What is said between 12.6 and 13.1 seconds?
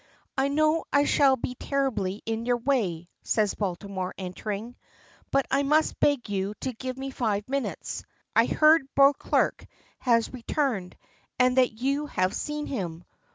him.